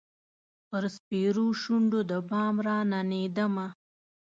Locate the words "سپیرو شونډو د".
0.95-2.11